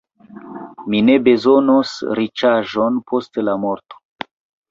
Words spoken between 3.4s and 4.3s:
la morto.